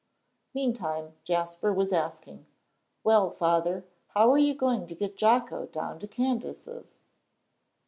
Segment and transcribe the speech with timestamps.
[0.55, 2.47] Meantime Jasper was asking,
[3.03, 3.85] "Well, Father,
[4.15, 6.95] how are you going to get Jocko down to Candace's?"